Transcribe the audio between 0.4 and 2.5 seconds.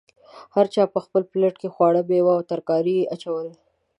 هر چا په خپل پلیټ کې خواړه، میوه او